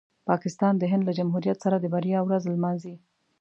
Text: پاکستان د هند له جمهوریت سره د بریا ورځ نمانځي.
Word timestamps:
پاکستان 0.29 0.73
د 0.77 0.83
هند 0.91 1.03
له 1.07 1.13
جمهوریت 1.19 1.57
سره 1.65 1.77
د 1.79 1.85
بریا 1.93 2.19
ورځ 2.23 2.43
نمانځي. 2.53 2.95